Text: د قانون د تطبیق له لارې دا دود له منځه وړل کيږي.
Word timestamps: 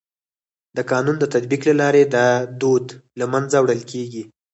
د 0.77 0.79
قانون 0.91 1.15
د 1.19 1.25
تطبیق 1.33 1.61
له 1.69 1.75
لارې 1.81 2.03
دا 2.15 2.27
دود 2.61 2.85
له 3.19 3.25
منځه 3.33 3.57
وړل 3.63 3.81
کيږي. 3.91 4.23